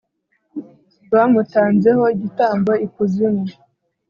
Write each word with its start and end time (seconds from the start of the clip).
Bamutanzeho 1.11 2.03
igitambo 2.15 2.71
ikuzimu 2.85 3.45